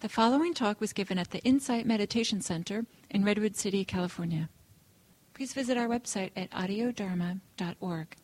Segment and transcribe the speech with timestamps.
[0.00, 4.48] The following talk was given at the Insight Meditation Center in Redwood City, California.
[5.34, 8.16] Please visit our website at audiodharma.org.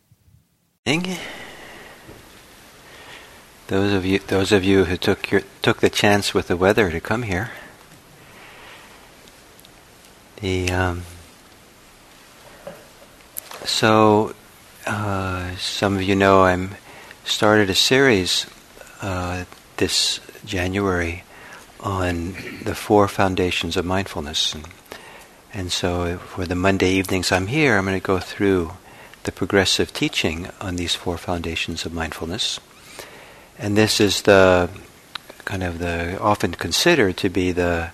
[3.67, 6.91] Those of you, those of you who took your, took the chance with the weather
[6.91, 7.51] to come here.
[10.41, 11.03] The um,
[13.67, 14.35] so
[14.87, 16.77] uh, some of you know I'm
[17.27, 18.47] started a series
[19.03, 19.45] uh,
[19.77, 21.23] this January
[21.87, 22.35] on
[22.65, 24.55] the four foundations of mindfulness.
[24.55, 24.65] And,
[25.55, 28.73] and so for the Monday evenings I'm here, I'm going to go through
[29.23, 32.59] the progressive teaching on these four foundations of mindfulness.
[33.57, 34.69] And this is the
[35.45, 37.93] kind of the often considered to be the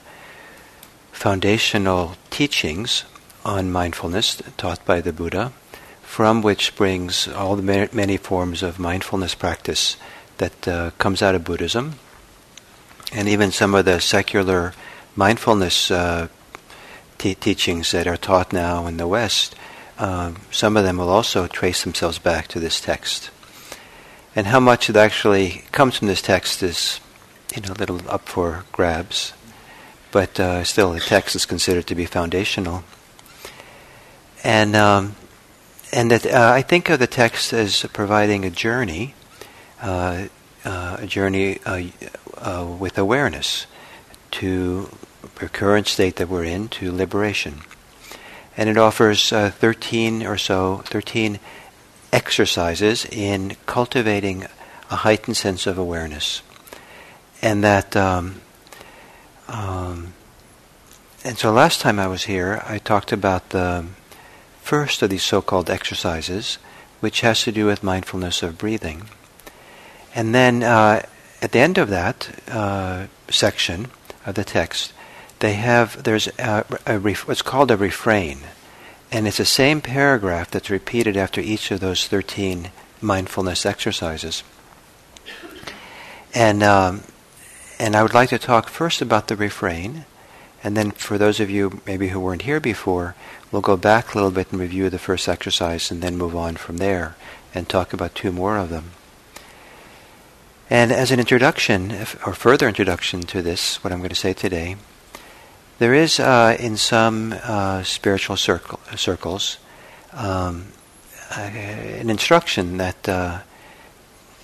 [1.13, 3.05] foundational teachings
[3.45, 5.53] on mindfulness taught by the Buddha,
[6.01, 9.99] from which springs all the many forms of mindfulness practice
[10.39, 11.99] that uh, comes out of Buddhism
[13.13, 14.73] and even some of the secular
[15.15, 16.29] mindfulness uh,
[17.19, 19.55] teachings that are taught now in the West,
[19.99, 23.31] uh, some of them will also trace themselves back to this text.
[24.35, 27.01] And how much it actually comes from this text is,
[27.55, 29.35] you know, a little up for grabs.
[30.11, 32.85] But uh, still, the text is considered to be foundational.
[34.43, 35.17] And um,
[35.93, 39.15] and that uh, I think of the text as providing a journey,
[40.65, 43.67] uh, uh, a journey uh, with awareness
[44.31, 44.89] to
[45.37, 47.61] the current state that we're in, to liberation.
[48.57, 51.39] And it offers uh, 13 or so, 13
[52.13, 54.47] exercises in cultivating
[54.91, 56.43] a heightened sense of awareness.
[57.41, 58.41] And that, um,
[59.49, 60.13] um,
[61.25, 63.87] and so last time I was here, I talked about the
[64.61, 66.59] first of these so called exercises,
[67.01, 69.09] which has to do with mindfulness of breathing.
[70.15, 71.07] And then uh,
[71.41, 73.89] at the end of that uh, section
[74.27, 74.93] of the text,
[75.39, 78.41] they have there's a, a ref, what's called a refrain,
[79.11, 82.71] and it's the same paragraph that's repeated after each of those thirteen
[83.01, 84.45] mindfulness exercises.
[86.35, 87.03] And um,
[87.79, 90.05] and I would like to talk first about the refrain,
[90.63, 93.17] and then for those of you maybe who weren't here before,
[93.51, 96.55] we'll go back a little bit and review the first exercise, and then move on
[96.57, 97.17] from there
[97.55, 98.93] and talk about two more of them.
[100.73, 101.93] And as an introduction,
[102.25, 104.77] or further introduction to this, what I'm going to say today,
[105.79, 109.59] there is uh, in some uh, spiritual circle, circles
[110.15, 110.69] um,
[111.31, 113.41] uh, an instruction that uh,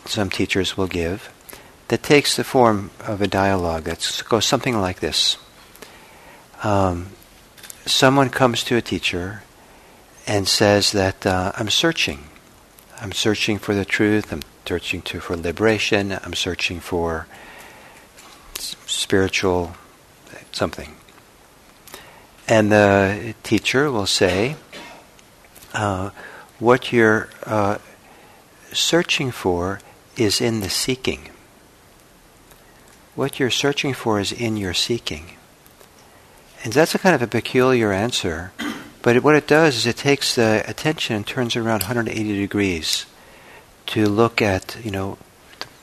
[0.04, 1.32] some teachers will give
[1.88, 5.38] that takes the form of a dialogue that goes something like this.
[6.62, 7.06] Um,
[7.86, 9.44] someone comes to a teacher
[10.26, 12.24] and says that uh, I'm searching.
[13.00, 14.30] I'm searching for the truth.
[14.30, 16.12] I'm searching to for liberation.
[16.12, 17.26] I'm searching for
[18.58, 19.72] spiritual
[20.52, 20.94] something.
[22.46, 24.56] And the teacher will say,
[25.72, 26.10] uh,
[26.58, 27.78] "What you're uh,
[28.74, 29.80] searching for
[30.18, 31.30] is in the seeking.
[33.14, 35.24] What you're searching for is in your seeking."
[36.62, 38.52] And that's a kind of a peculiar answer,
[39.00, 43.06] but what it does is it takes the attention and turns it around 180 degrees
[43.88, 45.18] to look at, you know,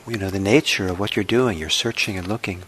[0.06, 1.58] you know, the nature of what you're doing.
[1.58, 2.62] You're searching and looking.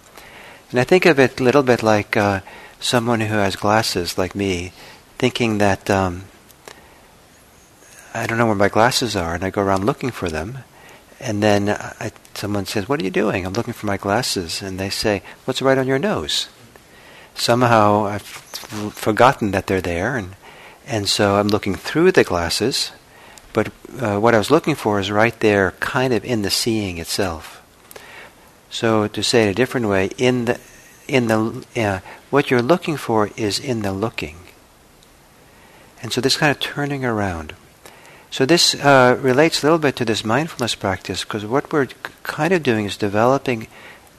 [0.70, 2.40] And I think of it a little bit like uh,
[2.80, 4.72] someone who has glasses, like me,
[5.16, 6.24] thinking that um,
[8.14, 10.58] I don't know where my glasses are, and I go around looking for them.
[11.20, 14.78] And then I, someone says, "What are you doing?" I'm looking for my glasses, and
[14.78, 16.48] they say, "What's right on your nose?"
[17.34, 20.36] Somehow I've forgotten that they're there, and
[20.86, 22.92] and so I'm looking through the glasses,
[23.58, 26.98] but uh, what I was looking for is right there, kind of in the seeing
[26.98, 27.60] itself.
[28.70, 30.60] So to say it a different way, in the
[31.08, 31.98] in the uh,
[32.30, 34.36] what you're looking for is in the looking.
[36.00, 37.56] And so this kind of turning around.
[38.30, 41.88] So this uh, relates a little bit to this mindfulness practice because what we're
[42.22, 43.66] kind of doing is developing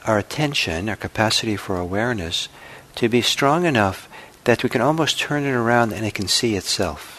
[0.06, 2.50] our attention, our capacity for awareness,
[2.96, 4.10] to be strong enough
[4.44, 7.19] that we can almost turn it around and it can see itself.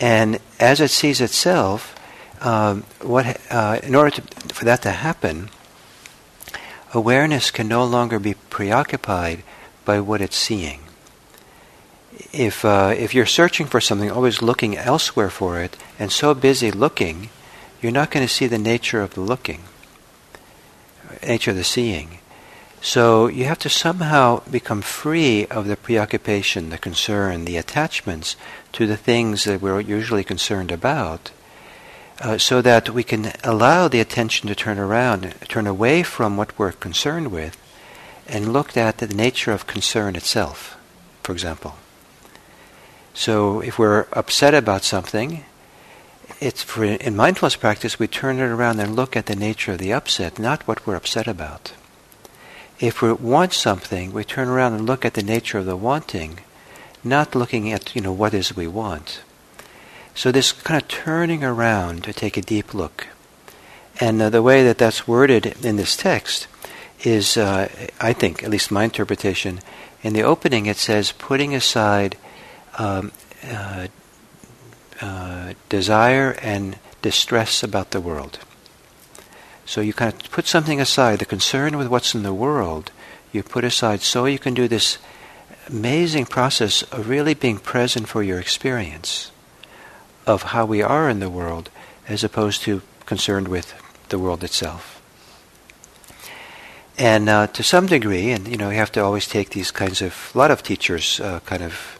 [0.00, 1.94] And as it sees itself,
[2.40, 4.22] um, what, uh, in order to,
[4.52, 5.50] for that to happen,
[6.92, 9.42] awareness can no longer be preoccupied
[9.84, 10.80] by what it's seeing.
[12.32, 16.70] If, uh, if you're searching for something, always looking elsewhere for it, and so busy
[16.70, 17.30] looking,
[17.80, 19.62] you're not going to see the nature of the looking,
[21.22, 22.18] nature of the seeing.
[22.80, 28.36] So you have to somehow become free of the preoccupation, the concern, the attachments
[28.72, 31.32] to the things that we're usually concerned about,
[32.20, 36.58] uh, so that we can allow the attention to turn around, turn away from what
[36.58, 37.56] we're concerned with,
[38.26, 40.76] and look at the nature of concern itself,
[41.22, 41.76] for example.
[43.14, 45.44] So if we're upset about something,
[46.40, 49.78] it's for in mindfulness practice we turn it around and look at the nature of
[49.78, 51.72] the upset, not what we're upset about.
[52.78, 56.40] If we want something, we turn around and look at the nature of the wanting,
[57.02, 59.22] not looking at you know what is we want.
[60.14, 63.06] So this kind of turning around to take a deep look,
[63.98, 66.48] and uh, the way that that's worded in this text
[67.00, 67.68] is, uh,
[68.00, 69.60] I think, at least my interpretation.
[70.02, 72.16] In the opening, it says putting aside
[72.78, 73.12] um,
[73.48, 73.88] uh,
[75.00, 78.38] uh, desire and distress about the world.
[79.66, 82.92] So you kind of put something aside, the concern with what's in the world,
[83.32, 84.98] you put aside so you can do this
[85.68, 89.32] amazing process of really being present for your experience
[90.26, 91.68] of how we are in the world
[92.08, 93.74] as opposed to concerned with
[94.08, 95.02] the world itself.
[96.98, 100.00] And uh, to some degree, and you know, you have to always take these kinds
[100.00, 101.98] of, a lot of teachers uh, kind of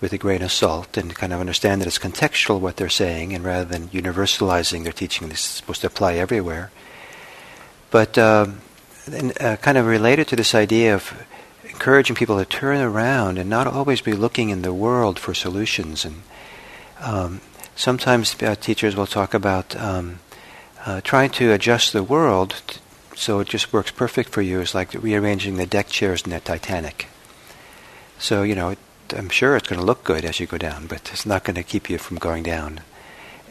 [0.00, 3.34] with a grain of salt and kind of understand that it's contextual what they're saying,
[3.34, 6.70] and rather than universalizing their teaching, this is supposed to apply everywhere.
[7.90, 8.60] But um,
[9.12, 11.26] and, uh, kind of related to this idea of
[11.64, 16.04] encouraging people to turn around and not always be looking in the world for solutions.
[16.04, 16.22] And
[17.00, 17.40] um,
[17.74, 20.20] sometimes uh, teachers will talk about um,
[20.84, 22.80] uh, trying to adjust the world t-
[23.14, 24.60] so it just works perfect for you.
[24.60, 27.06] It's like rearranging the deck chairs in the Titanic.
[28.18, 28.78] So you know, it,
[29.16, 31.56] I'm sure it's going to look good as you go down, but it's not going
[31.56, 32.80] to keep you from going down.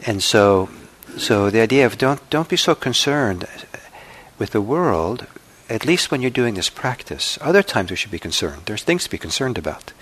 [0.06, 0.68] And so,
[1.16, 3.46] so the idea of don't don't be so concerned
[4.38, 5.26] with the world.
[5.68, 7.38] At least when you're doing this practice.
[7.40, 8.62] Other times we should be concerned.
[8.66, 9.92] There's things to be concerned about.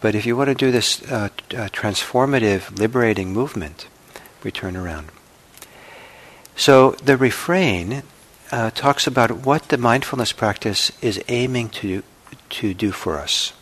[0.00, 3.86] But if you want to do this uh, uh, transformative, liberating movement,
[4.42, 5.08] we turn around.
[6.56, 8.02] So the refrain
[8.50, 12.02] uh, talks about what the mindfulness practice is aiming to
[12.50, 13.52] to do for us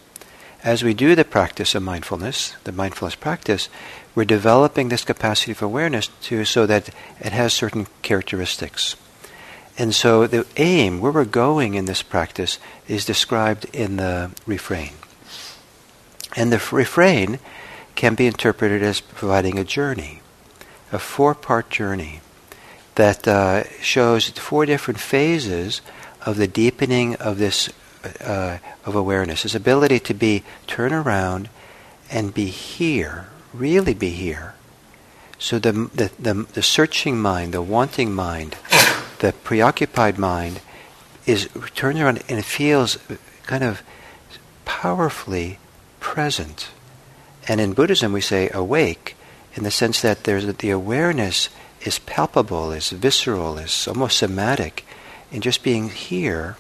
[0.65, 3.69] as we do the practice of mindfulness, the mindfulness practice,
[4.15, 8.97] we're developing this capacity for awareness to so that it has certain characteristics.
[9.79, 12.59] And so the aim, where we're going in this practice,
[12.89, 14.93] is described in the refrain.
[16.37, 17.39] And the f- refrain
[17.95, 20.21] can be interpreted as providing a journey,
[20.91, 22.21] a four part journey
[22.95, 25.81] that uh, shows four different phases
[26.25, 27.71] of the deepening of this
[28.21, 31.49] uh, of awareness, his ability to be turn around
[32.11, 34.55] and be here, really be here.
[35.39, 38.57] So the, the, the, the searching mind, the wanting mind,
[39.23, 40.61] the preoccupied mind
[41.25, 42.99] is turned around and feels
[43.45, 43.83] kind of
[44.65, 45.59] powerfully
[46.01, 46.69] present.
[47.49, 49.17] And in Buddhism we say awake
[49.55, 51.49] in the sense that there's the awareness
[51.81, 54.85] is palpable, is visceral, is almost somatic
[55.31, 56.57] in just being here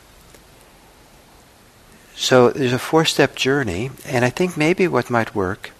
[2.14, 5.70] so there's a four step journey, and I think maybe what might work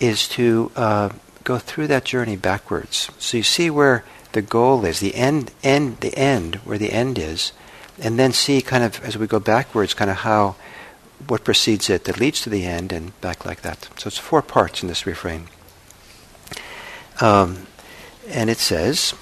[0.00, 1.10] is to uh,
[1.44, 3.10] go through that journey backwards.
[3.18, 7.18] So you see where the goal is, the end, end, the end, where the end
[7.18, 7.52] is,
[8.00, 10.56] and then see kind of as we go backwards, kind of how
[11.26, 13.88] what precedes it that leads to the end, and back like that.
[13.96, 15.48] So it's four parts in this refrain.
[17.20, 17.66] Um,
[18.28, 19.14] and it says,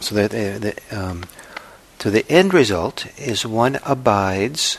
[0.00, 1.24] so that uh, the, um,
[1.98, 4.78] so the end result is one abides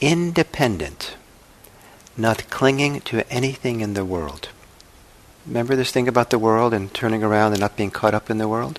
[0.00, 1.16] independent,
[2.16, 4.48] not clinging to anything in the world.
[5.46, 8.38] Remember this thing about the world and turning around and not being caught up in
[8.38, 8.78] the world?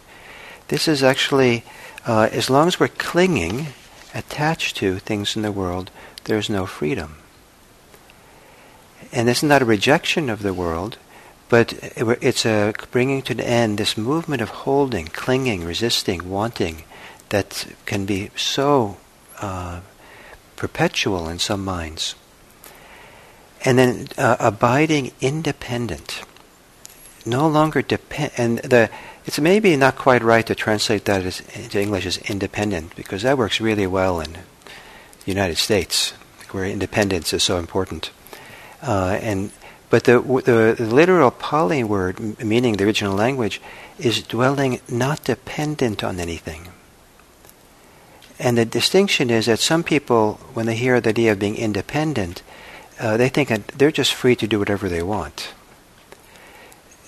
[0.72, 1.66] This is actually,
[2.08, 3.68] uh, as long as we're clinging,
[4.16, 5.92] attached to things in the world,
[6.24, 7.18] there's no freedom.
[9.12, 10.98] And this is not a rejection of the world,
[11.50, 16.86] but it's a bringing to an end this movement of holding, clinging, resisting, wanting
[17.28, 18.96] that can be so
[19.42, 19.82] uh,
[20.56, 22.16] perpetual in some minds.
[23.66, 26.24] And then uh, abiding independent,
[27.26, 28.32] no longer depend.
[28.38, 28.90] And the
[29.26, 33.38] it's maybe not quite right to translate that as, into English as independent because that
[33.38, 34.40] works really well in the
[35.26, 36.12] United States,
[36.52, 38.12] where independence is so important.
[38.82, 39.52] Uh, and
[39.92, 43.62] but the, the, the literal Pali word, meaning the original language,
[44.00, 46.70] is dwelling not dependent on anything.
[48.40, 52.42] And the distinction is that some people, when they hear the idea of being independent,
[53.00, 55.54] uh, they think they're just free to do whatever they want.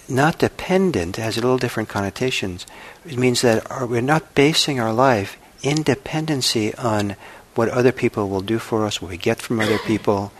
[0.09, 2.65] Not dependent has a little different connotations.
[3.05, 7.15] It means that our, we're not basing our life in dependency on
[7.55, 10.31] what other people will do for us, what we get from other people.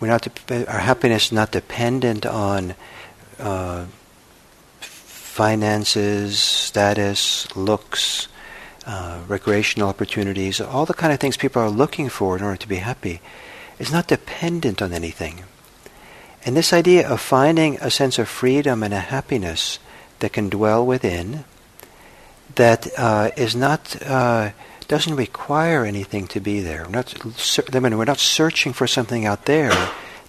[0.00, 2.74] We're not de- our happiness is not dependent on
[3.38, 3.86] uh,
[4.80, 8.28] finances, status, looks,
[8.86, 12.68] uh, recreational opportunities, all the kind of things people are looking for in order to
[12.68, 13.20] be happy,
[13.78, 15.44] is not dependent on anything.
[16.44, 19.78] And this idea of finding a sense of freedom and a happiness
[20.18, 21.44] that can dwell within,
[22.54, 24.50] that uh, is not uh,
[24.86, 26.84] doesn't require anything to be there.
[26.84, 27.14] We're not,
[27.74, 29.72] I mean, we're not searching for something out there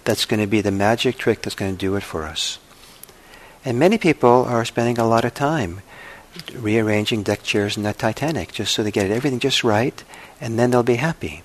[0.04, 2.58] that's going to be the magic trick that's going to do it for us.
[3.64, 5.82] And many people are spending a lot of time
[6.54, 10.02] rearranging deck chairs in the Titanic just so they get everything just right,
[10.40, 11.42] and then they'll be happy.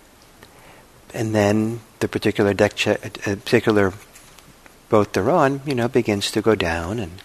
[1.14, 3.94] And then the particular deck, cha- uh, particular
[4.92, 7.24] boat they're on, you know, begins to go down, and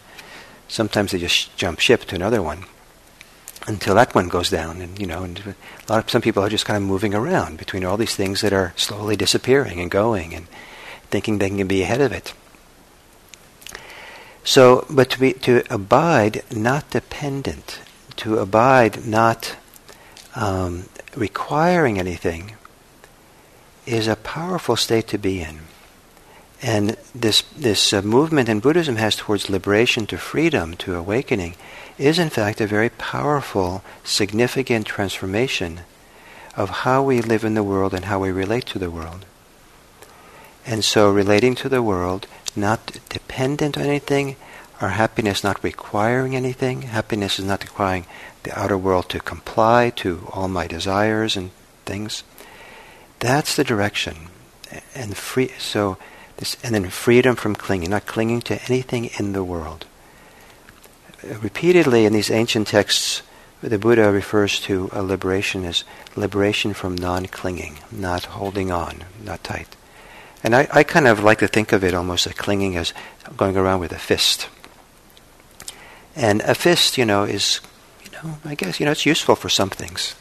[0.69, 2.65] sometimes they just jump ship to another one
[3.67, 4.81] until that one goes down.
[4.81, 5.39] And you know, and
[5.87, 8.41] a lot of some people are just kind of moving around between all these things
[8.41, 10.47] that are slowly disappearing and going, and
[11.11, 12.33] thinking they can be ahead of it.
[14.45, 17.81] So, but to be to abide not dependent,
[18.17, 19.57] to abide not
[20.37, 22.55] um, requiring anything,
[23.87, 25.66] is a powerful state to be in.
[26.63, 31.55] And this, this uh, movement in Buddhism has towards liberation to freedom, to awakening,
[31.99, 35.81] is in fact a very powerful, significant transformation
[36.57, 39.27] of how we live in the world and how we relate to the world.
[40.65, 44.37] And so relating to the world, not dependent on anything,
[44.81, 48.07] our happiness not requiring anything, happiness is not requiring
[48.43, 51.51] the outer world to comply to all my desires and
[51.85, 52.25] things.
[53.21, 54.29] That's the direction.
[54.95, 55.99] And free so
[56.37, 59.87] this, and then freedom from clinging, not clinging to anything in the world.
[61.23, 63.23] Repeatedly in these ancient texts,
[63.63, 65.83] the Buddha refers to a liberation as
[66.15, 69.75] liberation from non-clinging, not holding on, not tight.
[70.45, 72.93] And I, I kind of like to think of it almost like clinging as
[73.37, 74.49] going around with a fist.
[76.15, 77.61] And a fist, you know, is,
[78.05, 80.15] you know, I guess, you know, it's useful for some things.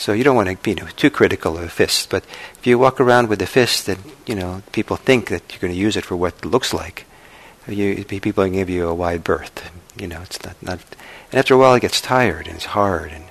[0.00, 2.08] So you don't want to be you know, too critical of a fist.
[2.08, 2.24] But
[2.58, 5.74] if you walk around with a fist and you know people think that you're going
[5.74, 7.04] to use it for what it looks like,
[7.68, 9.70] you, people give you a wide berth.
[10.00, 10.80] You know, it's not, not.
[11.30, 13.24] And after a while, it gets tired and it's hard, and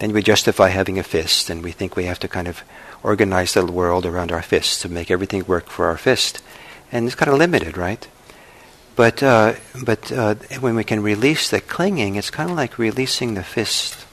[0.00, 2.64] then we justify having a fist, and we think we have to kind of
[3.04, 6.42] organize the world around our fist to make everything work for our fist,
[6.90, 8.08] and it's kind of limited, right?
[8.96, 9.54] But uh,
[9.84, 14.05] but uh, when we can release the clinging, it's kind of like releasing the fist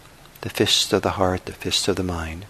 [0.44, 2.46] the fists of the heart, the fists of the mind.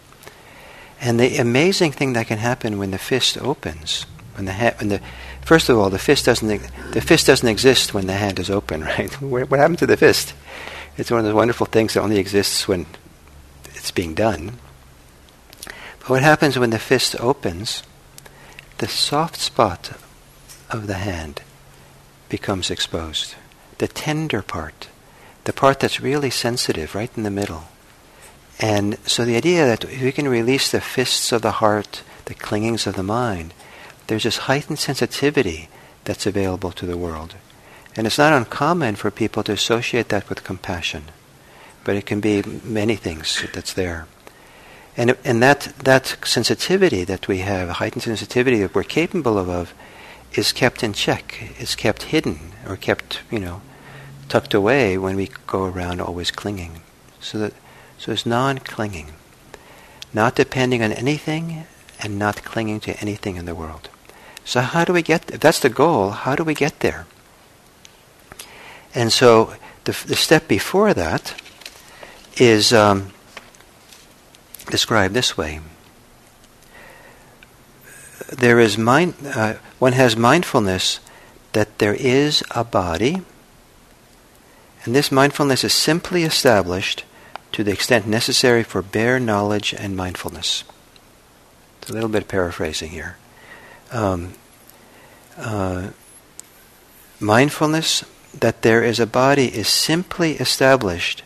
[1.00, 4.89] And the amazing thing that can happen when the fist opens, when the hand, when
[4.89, 5.01] the
[5.41, 8.81] first of all, the fist doesn't the fist doesn't exist when the hand is open,
[8.97, 9.13] right?
[9.21, 10.33] what happened to the fist?
[10.97, 12.88] It's one of those wonderful things that only exists when
[13.75, 14.59] it's being done.
[16.00, 17.83] But what happens when the fist opens?
[18.79, 19.97] The soft spot
[20.69, 21.41] of the hand
[22.27, 23.35] becomes exposed.
[23.77, 24.88] The tender part,
[25.43, 27.65] the part that's really sensitive, right in the middle.
[28.63, 32.88] And so the idea that we can release the fists of the heart, the clingings
[32.88, 33.53] of the mind,
[34.08, 35.67] there's this heightened sensitivity
[36.05, 37.36] that's available to the world.
[37.98, 41.03] And it's not uncommon for people to associate that with compassion,
[41.84, 44.08] but it can be many things that's there.
[44.96, 49.74] And, and that, that sensitivity that we have, heightened sensitivity that we're capable of, of,
[50.36, 53.62] is kept in check, is kept hidden, or kept, you know,
[54.29, 56.82] tucked away when we go around always clinging.
[57.20, 57.53] So that
[58.03, 59.13] so it's non clinging,
[60.13, 61.65] not depending on anything
[62.01, 63.88] and not clinging to anything in the world.
[64.43, 67.05] So, how do we get, if that's the goal, how do we get there?
[68.93, 69.53] And so,
[69.86, 71.41] the, the step before that
[72.36, 73.13] is um,
[74.69, 75.62] described this way.
[78.27, 81.00] There is mind, uh, one has mindfulness
[81.53, 83.22] that there is a body,
[84.83, 87.05] and this mindfulness is simply established
[87.53, 90.63] to the extent necessary for bare knowledge and mindfulness.
[91.81, 93.17] It's a little bit of paraphrasing here.
[93.91, 94.33] Um,
[95.38, 95.89] uh,
[97.19, 98.03] mindfulness
[98.38, 101.24] that there is a body is simply established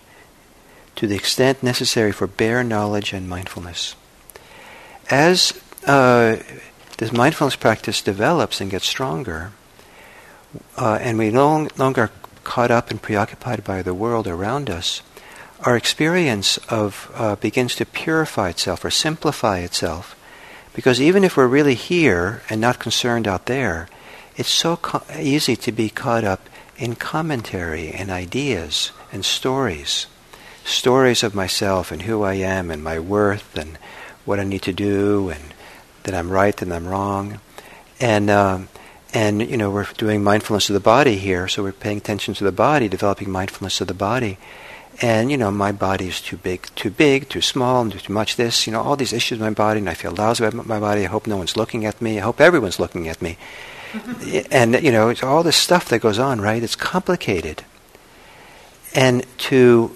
[0.98, 3.96] to the extent necessary for bare knowledge and mindfulness.
[5.10, 5.54] As
[5.86, 6.38] uh,
[6.98, 9.52] this mindfulness practice develops and gets stronger,
[10.76, 12.12] uh, and we no longer
[12.44, 15.02] caught up and preoccupied by the world around us,
[15.62, 20.16] our experience of uh, begins to purify itself or simplify itself
[20.74, 23.88] because even if we're really here and not concerned out there
[24.38, 26.48] it's so co- easy to be caught up
[26.78, 30.06] in commentary and ideas and stories.
[30.64, 33.78] Stories of myself and who I am and my worth and
[34.26, 35.42] what I need to do and
[36.04, 37.40] that I'm right and I'm wrong.
[38.00, 38.70] And um,
[39.14, 42.44] and you know we're doing mindfulness of the body here so we're paying attention to
[42.44, 44.38] the body developing mindfulness of the body
[45.02, 48.36] and you know my body is too big, too big, too small, and too much
[48.36, 48.66] this.
[48.66, 51.04] You know all these issues in my body, and I feel lousy about my body.
[51.04, 52.18] I hope no one's looking at me.
[52.18, 53.38] I hope everyone's looking at me.
[54.52, 56.64] and you know it's all this stuff that goes on, right?
[56.64, 57.64] It's complicated,
[58.96, 59.96] and to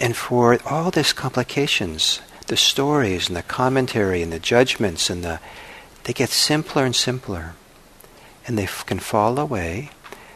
[0.00, 5.40] and for all these complications, the stories and the commentary and the judgments and the
[6.04, 7.54] they get simpler and simpler,
[8.46, 9.90] and they f- can fall away,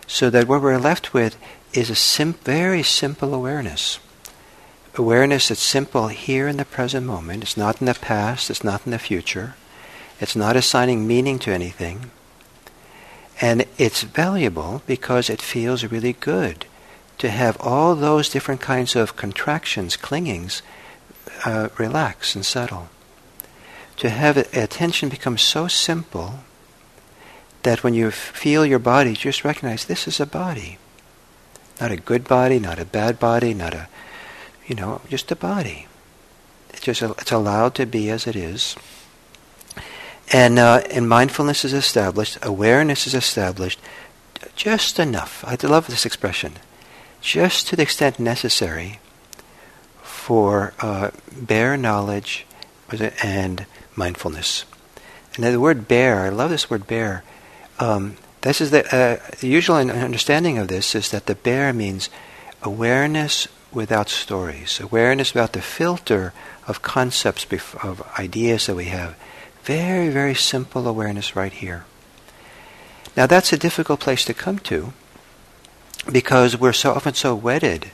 [0.06, 1.36] so that what we're left with
[1.76, 3.98] is a sim- very simple awareness.
[4.96, 7.42] Awareness that's simple here in the present moment.
[7.42, 9.54] It's not in the past, it's not in the future.
[10.18, 12.10] It's not assigning meaning to anything.
[13.40, 16.64] And it's valuable because it feels really good
[17.18, 20.62] to have all those different kinds of contractions, clingings,
[21.44, 22.88] uh, relax and settle.
[23.98, 26.40] To have attention become so simple
[27.62, 30.78] that when you feel your body, just recognize this is a body.
[31.80, 33.88] Not a good body, not a bad body, not a,
[34.66, 35.86] you know, just a body.
[36.70, 38.76] It's just it's allowed to be as it is.
[40.32, 43.78] And uh, and mindfulness is established, awareness is established,
[44.56, 45.44] just enough.
[45.46, 46.54] I love this expression,
[47.20, 49.00] just to the extent necessary
[50.02, 52.46] for uh, bare knowledge
[53.22, 54.64] and mindfulness.
[55.36, 57.22] And the word bare, I love this word bare.
[57.78, 58.16] Um,
[58.46, 62.08] this is the, uh, the usual understanding of this is that the bare means
[62.62, 66.32] awareness without stories, awareness without the filter
[66.68, 69.16] of concepts, bef- of ideas that we have.
[69.64, 71.84] Very, very simple awareness right here.
[73.16, 74.92] Now that's a difficult place to come to
[76.10, 77.90] because we're so often so wedded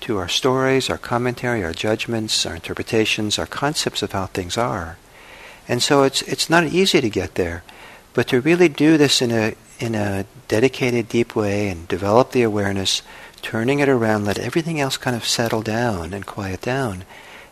[0.00, 4.98] to our stories, our commentary, our judgments, our interpretations, our concepts of how things are.
[5.68, 7.62] And so it's it's not easy to get there.
[8.14, 12.42] But to really do this in a in a dedicated, deep way and develop the
[12.42, 13.02] awareness,
[13.42, 17.04] turning it around, let everything else kind of settle down and quiet down,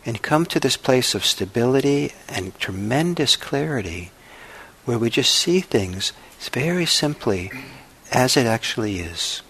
[0.05, 4.11] and come to this place of stability and tremendous clarity
[4.85, 6.13] where we just see things
[6.51, 7.51] very simply
[8.11, 9.41] as it actually is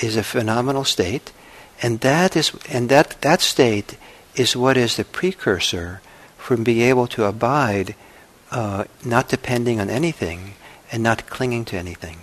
[0.00, 1.32] is a phenomenal state.
[1.82, 3.96] And that is and that that state
[4.34, 6.00] is what is the precursor
[6.36, 7.94] from being able to abide
[8.54, 10.54] uh, not depending on anything
[10.92, 12.18] and not clinging to anything.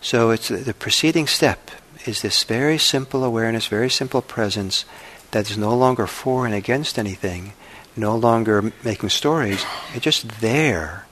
[0.00, 1.70] So it's the preceding step
[2.06, 4.84] is this very simple awareness, very simple presence
[5.30, 7.52] that is no longer for and against anything,
[7.96, 9.64] no longer making stories.
[9.94, 11.06] It's just there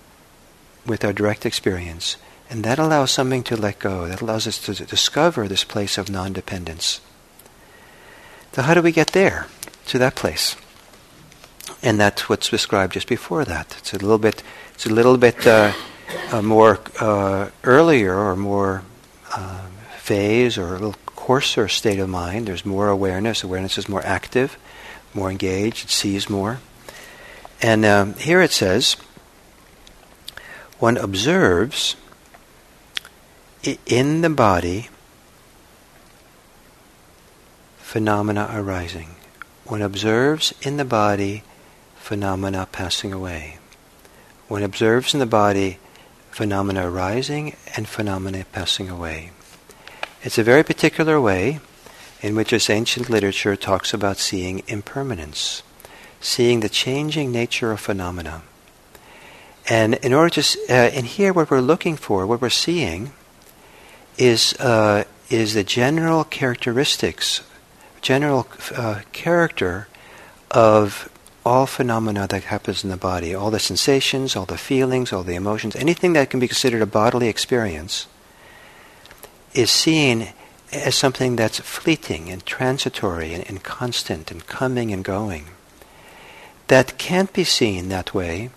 [0.85, 2.17] with our direct experience.
[2.51, 4.07] And that allows something to let go.
[4.09, 7.01] That allows us to discover this place of non dependence.
[8.53, 9.47] So, how do we get there,
[9.87, 10.57] to that place?
[11.83, 13.77] And that's what's described just before that.
[13.79, 14.43] It's a little bit,
[14.75, 15.73] it's a little bit uh,
[16.33, 18.83] a more uh, earlier or more
[19.33, 19.67] uh,
[19.99, 22.49] phase or a little coarser state of mind.
[22.49, 23.43] There's more awareness.
[23.43, 24.59] Awareness is more active,
[25.15, 25.85] more engaged.
[25.87, 26.61] It sees more.
[27.63, 28.97] And um, here it says,
[30.79, 31.97] one observes
[33.87, 34.89] in the body
[37.79, 39.15] phenomena arising.
[39.65, 41.43] One observes in the body
[42.05, 43.57] phenomena passing away.
[44.47, 45.79] One observes in the body
[46.31, 49.31] phenomena arising and phenomena passing away.
[50.23, 51.61] It's a very particular way
[52.21, 55.63] in which this ancient literature talks about seeing impermanence,
[56.21, 58.43] seeing the changing nature of phenomena.
[59.67, 63.13] And in order to, uh, and here what we're looking for, what we're seeing,
[64.19, 67.41] is uh, is the general characteristics,
[68.03, 69.89] general uh, character
[70.51, 71.09] of
[71.45, 75.35] all phenomena that happens in the body, all the sensations, all the feelings, all the
[75.35, 78.07] emotions, anything that can be considered a bodily experience,
[79.53, 80.29] is seen
[80.73, 85.47] as something that's fleeting and transitory and, and constant and coming and going.
[86.69, 88.51] That can't be seen that way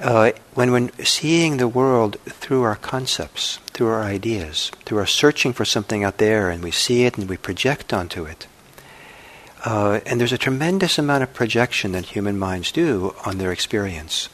[0.00, 5.52] uh, when we're seeing the world through our concepts, through our ideas, through our searching
[5.52, 8.46] for something out there and we see it and we project onto it.
[9.64, 14.28] Uh, and there's a tremendous amount of projection that human minds do on their experience.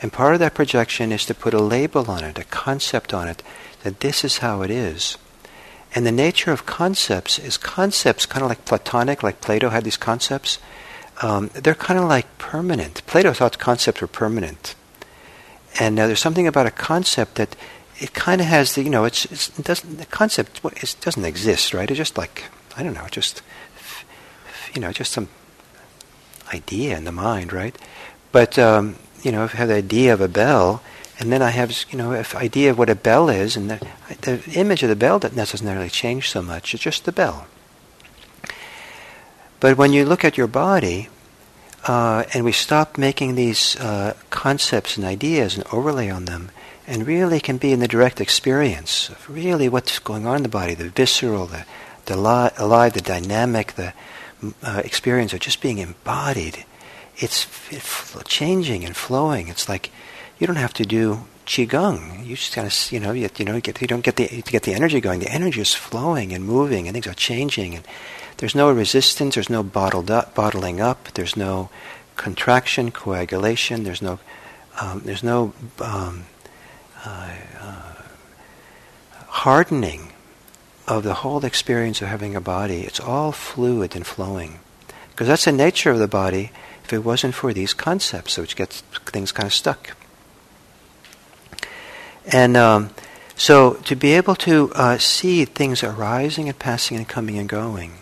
[0.00, 3.28] And part of that projection is to put a label on it, a concept on
[3.28, 3.42] it,
[3.82, 5.18] that this is how it is.
[5.94, 9.96] And the nature of concepts is concepts kind of like Platonic, like Plato had these
[9.96, 10.58] concepts.
[11.22, 13.06] Um, they're kind of like permanent.
[13.06, 14.74] Plato thought concepts were permanent.
[15.78, 17.54] And uh, there's something about a concept that
[17.98, 21.24] it kind of has the, you know, it's, it's, it doesn't, the concept it doesn't
[21.24, 21.88] exist, right?
[21.88, 22.44] It's just like,
[22.76, 23.42] I don't know, just
[24.74, 25.28] you know, just some
[26.52, 27.76] idea in the mind, right?
[28.32, 30.82] But um, you know, if I have the idea of a bell,
[31.18, 33.88] and then I have you know, if idea of what a bell is, and the,
[34.22, 36.74] the image of the bell doesn't necessarily change so much.
[36.74, 37.46] It's just the bell.
[39.60, 41.08] But when you look at your body,
[41.86, 46.50] uh, and we stop making these uh, concepts and ideas and overlay on them,
[46.86, 50.48] and really can be in the direct experience of really what's going on in the
[50.48, 51.64] body, the visceral, the,
[52.06, 53.94] the li- alive, the dynamic, the
[54.62, 56.64] uh, experience of just being embodied.
[57.16, 57.46] It's,
[58.24, 59.48] changing and flowing.
[59.48, 59.90] It's like
[60.38, 62.26] you don't have to do qigong.
[62.26, 64.52] You just kind of, you know, you, you know, get, you don't get the to
[64.52, 65.20] get the energy going.
[65.20, 67.74] The energy is flowing and moving, and things are changing.
[67.76, 67.84] And
[68.38, 69.34] there's no resistance.
[69.34, 71.08] There's no bottled up, bottling up.
[71.14, 71.70] There's no
[72.16, 73.84] contraction, coagulation.
[73.84, 74.18] There's no,
[74.80, 76.24] um, there's no um,
[77.04, 77.92] uh, uh,
[79.28, 80.13] hardening
[80.86, 82.82] of the whole experience of having a body.
[82.82, 84.60] It's all fluid and flowing,
[85.10, 86.50] because that's the nature of the body.
[86.84, 89.96] If it wasn't for these concepts, which gets things kind of stuck.
[92.30, 92.90] And um,
[93.36, 97.92] so to be able to uh, see things arising and passing and coming and going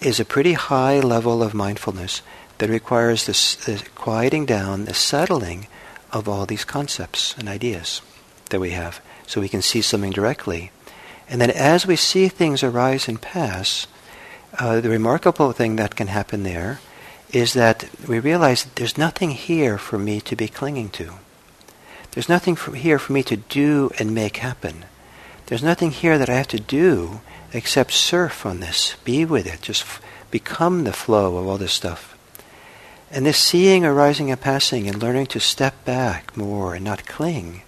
[0.00, 2.22] is a pretty high level of mindfulness
[2.58, 5.66] that requires this, this quieting down, the settling
[6.12, 8.02] of all these concepts and ideas
[8.50, 10.70] that we have so we can see something directly.
[11.28, 13.86] And then as we see things arise and pass,
[14.58, 16.80] uh, the remarkable thing that can happen there
[17.32, 21.14] is that we realize that there's nothing here for me to be clinging to.
[22.12, 24.84] There's nothing here for me to do and make happen.
[25.46, 27.20] There's nothing here that I have to do
[27.52, 31.72] except surf on this, be with it, just f- become the flow of all this
[31.72, 32.16] stuff.
[33.10, 37.62] And this seeing arising and passing and learning to step back more and not cling,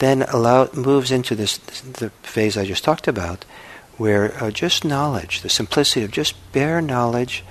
[0.00, 3.44] then allow, moves into this the phase I just talked about,
[3.96, 7.44] where uh, just knowledge, the simplicity of just bare knowledge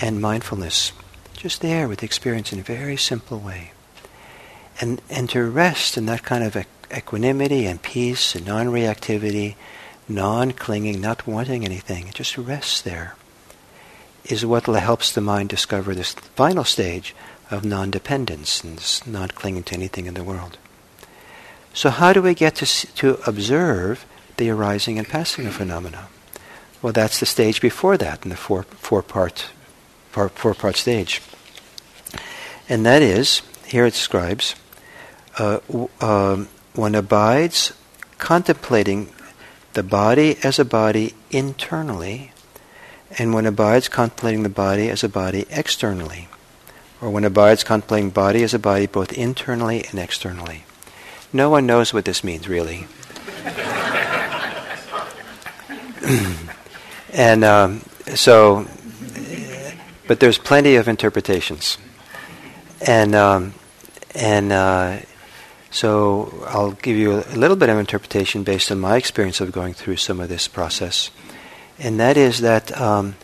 [0.00, 0.92] and mindfulness,
[1.36, 3.72] just there with experience in a very simple way
[4.80, 6.56] and, and to rest in that kind of
[6.96, 9.56] equanimity and peace and non reactivity,
[10.08, 13.14] non clinging, not wanting anything, just rest there,
[14.24, 17.14] is what helps the mind discover this final stage
[17.50, 20.58] of non dependence and not clinging to anything in the world.
[21.78, 24.04] So, how do we get to, to observe
[24.36, 26.08] the arising and passing of phenomena?
[26.82, 29.46] Well, that's the stage before that in the four, four part,
[30.10, 31.22] four, part stage.
[32.68, 34.56] And that is, here it describes,
[35.38, 35.60] uh,
[36.00, 37.72] um, one abides
[38.18, 39.12] contemplating
[39.74, 42.32] the body as a body internally,
[43.20, 46.26] and one abides contemplating the body as a body externally,
[47.00, 50.64] or one abides contemplating body as a body both internally and externally.
[51.32, 52.86] No one knows what this means, really.
[57.12, 57.82] and um,
[58.14, 58.66] so,
[60.06, 61.76] but there's plenty of interpretations,
[62.86, 63.52] and um,
[64.14, 65.00] and uh,
[65.70, 69.74] so I'll give you a little bit of interpretation based on my experience of going
[69.74, 71.10] through some of this process.
[71.78, 73.16] And that is that um,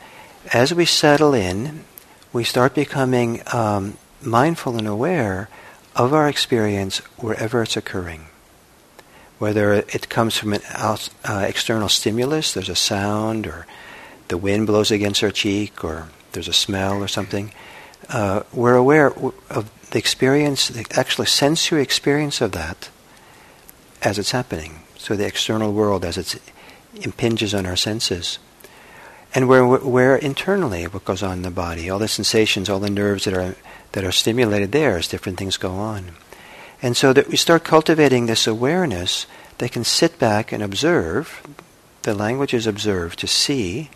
[0.52, 1.84] as we settle in,
[2.32, 5.48] we start becoming um, mindful and aware
[5.94, 8.26] of our experience wherever it's occurring.
[9.38, 13.66] Whether it comes from an out, uh, external stimulus, there's a sound, or
[14.28, 17.52] the wind blows against our cheek, or there's a smell or something,
[18.08, 19.12] uh, we're aware
[19.50, 22.90] of the experience, the actual sensory experience of that
[24.02, 24.80] as it's happening.
[24.96, 26.40] So the external world as it
[26.94, 28.38] impinges on our senses.
[29.34, 32.90] And where, where internally what goes on in the body, all the sensations, all the
[32.90, 33.56] nerves that are,
[33.94, 36.10] that are stimulated there as different things go on.
[36.82, 39.26] And so that we start cultivating this awareness
[39.58, 41.40] that can sit back and observe.
[42.02, 43.90] The language is observe, to see.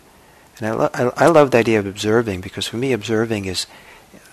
[0.57, 3.67] And I, lo- I, I love the idea of observing because for me, observing is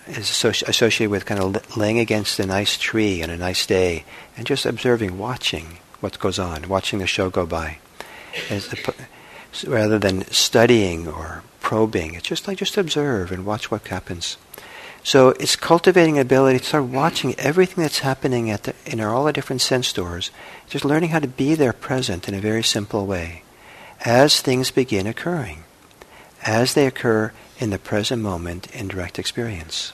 [0.08, 4.04] is associated with kind of laying against a nice tree on a nice day
[4.36, 7.78] and just observing, watching what goes on, watching the show go by,
[8.48, 8.94] the,
[9.66, 12.14] rather than studying or probing.
[12.14, 14.36] It's just like just observe and watch what happens.
[15.06, 19.32] So it's cultivating ability to start watching everything that's happening at the, in all the
[19.32, 20.32] different sense doors,
[20.68, 23.44] just learning how to be there present in a very simple way
[24.04, 25.62] as things begin occurring,
[26.42, 29.92] as they occur in the present moment in direct experience.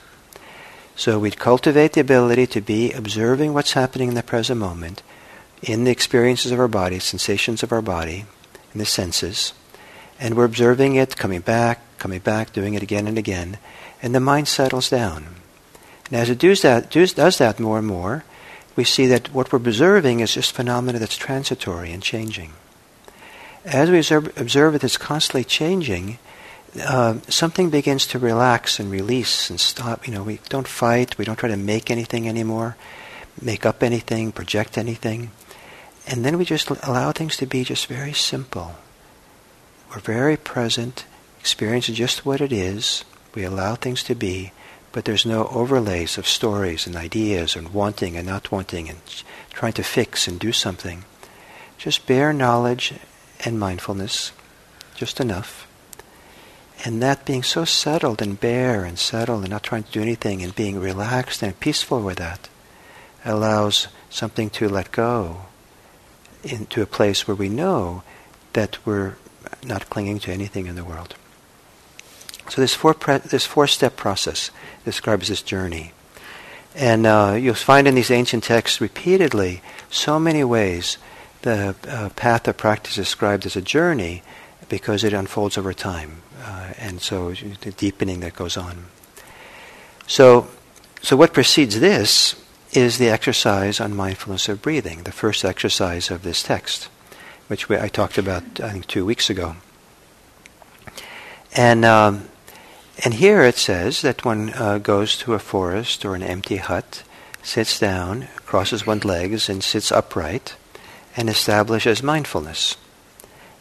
[0.97, 5.03] So we cultivate the ability to be observing what's happening in the present moment,
[5.61, 8.25] in the experiences of our body, sensations of our body,
[8.73, 9.53] in the senses,
[10.19, 13.59] and we're observing it, coming back, coming back, doing it again and again,
[14.03, 15.37] and the mind settles down.
[16.07, 18.25] And as it does that, does that more and more,
[18.77, 22.53] we see that what we're observing is just phenomena that's transitory and changing.
[23.65, 26.19] As we observe, observe it, it's constantly changing
[26.81, 30.07] uh, something begins to relax and release and stop.
[30.07, 31.19] You know, we don't fight.
[31.19, 32.77] We don't try to make anything anymore,
[33.41, 35.31] make up anything, project anything.
[36.07, 38.77] And then we just allow things to be just very simple.
[39.91, 41.05] We're very present,
[41.41, 43.05] Experience just what it is.
[43.35, 44.53] We allow things to be,
[44.93, 48.99] but there's no overlays of stories and ideas and wanting and not wanting and
[49.51, 51.05] trying to fix and do something.
[51.79, 52.95] Just bare knowledge
[53.45, 54.33] and mindfulness,
[54.95, 55.67] just enough.
[56.85, 60.43] And that being so settled and bare and settled and not trying to do anything
[60.43, 62.49] and being relaxed and peaceful with that
[63.25, 65.43] allows something to let go
[66.43, 68.03] into a place where we know
[68.53, 69.15] that we're
[69.65, 71.15] not clinging to anything in the world.
[72.53, 74.51] So this four pre- this four step process
[74.85, 75.95] describes this journey,
[76.75, 80.99] and uh, you'll find in these ancient texts repeatedly so many ways
[81.41, 84.23] the uh, path of practice is described as a journey
[84.69, 88.85] because it unfolds over time, uh, and so the deepening that goes on.
[90.07, 90.49] So,
[91.01, 92.37] so what precedes this
[92.73, 96.91] is the exercise on mindfulness of breathing, the first exercise of this text,
[97.49, 99.57] which we, I talked about I think two weeks ago.
[101.55, 102.29] And um,
[103.05, 107.03] and here it says that one uh, goes to a forest or an empty hut,
[107.43, 110.55] sits down, crosses one's legs, and sits upright,
[111.17, 112.77] and establishes mindfulness,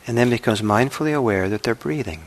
[0.06, 2.26] and then becomes mindfully aware that they're breathing.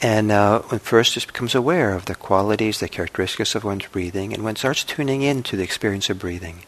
[0.00, 4.32] And uh, when first just becomes aware of the qualities, the characteristics of one's breathing,
[4.32, 6.64] and one starts tuning into the experience of breathing.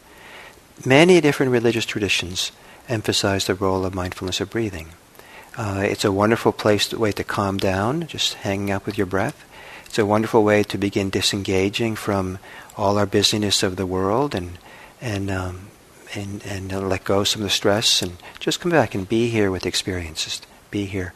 [0.84, 2.52] Many different religious traditions
[2.88, 4.88] emphasize the role of mindfulness of breathing.
[5.56, 9.06] Uh, it's a wonderful place, to, way to calm down, just hanging out with your
[9.06, 9.44] breath.
[9.86, 12.38] It's a wonderful way to begin disengaging from
[12.76, 14.58] all our busyness of the world and
[15.00, 15.68] and um,
[16.14, 19.30] and and let go of some of the stress and just come back and be
[19.30, 20.42] here with the experiences.
[20.70, 21.14] Be here.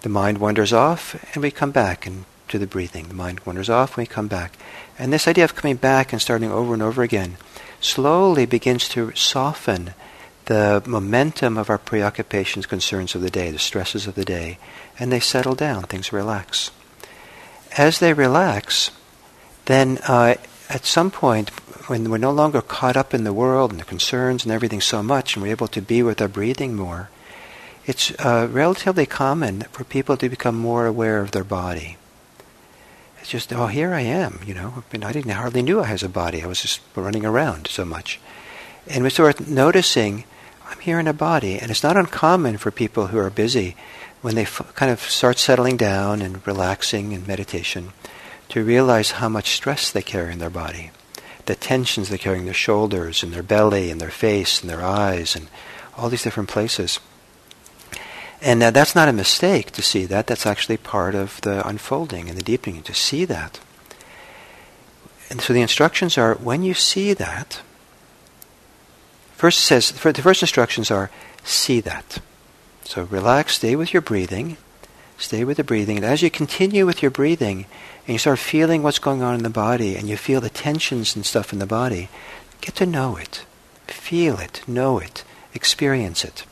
[0.00, 3.08] The mind wanders off, and we come back and to the breathing.
[3.08, 4.56] The mind wanders off, and we come back.
[4.98, 7.36] And this idea of coming back and starting over and over again
[7.80, 9.94] slowly begins to soften
[10.46, 14.58] the momentum of our preoccupations, concerns of the day, the stresses of the day,
[14.98, 16.70] and they settle down, things relax.
[17.76, 18.90] As they relax,
[19.66, 20.36] then uh,
[20.68, 21.50] at some point,
[21.88, 25.02] when we're no longer caught up in the world and the concerns and everything so
[25.02, 27.10] much, and we're able to be with our breathing more,
[27.84, 31.96] it's uh, relatively common for people to become more aware of their body.
[33.20, 34.74] It's just, oh, here I am, you know.
[34.76, 36.42] I, mean, I didn't hardly knew I was a body.
[36.42, 38.20] I was just running around so much.
[38.88, 40.24] And we start noticing,
[40.68, 41.58] I'm here in a body.
[41.58, 43.76] And it's not uncommon for people who are busy,
[44.22, 47.92] when they f- kind of start settling down and relaxing in meditation,
[48.48, 50.90] to realize how much stress they carry in their body.
[51.46, 54.82] The tensions they carry in their shoulders and their belly and their face and their
[54.82, 55.48] eyes and
[55.96, 56.98] all these different places.
[58.42, 60.26] And uh, that's not a mistake to see that.
[60.26, 63.60] That's actually part of the unfolding and the deepening, to see that.
[65.30, 67.60] And so the instructions are when you see that,
[69.36, 71.10] first says, the first instructions are
[71.44, 72.18] see that.
[72.84, 74.56] So relax, stay with your breathing,
[75.18, 75.96] stay with the breathing.
[75.96, 77.66] And as you continue with your breathing,
[78.06, 81.16] and you start feeling what's going on in the body, and you feel the tensions
[81.16, 82.08] and stuff in the body,
[82.60, 83.44] get to know it.
[83.86, 86.44] Feel it, know it, experience it